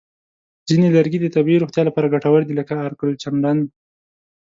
[0.67, 3.57] ځینې لرګي د طبیعي روغتیا لپاره ګټور دي، لکه عرقالچندڼ.